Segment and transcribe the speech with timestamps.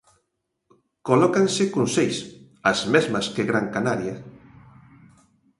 [1.07, 2.15] Colócanse con seis,
[2.71, 4.15] as mesmas que Gran Canaria.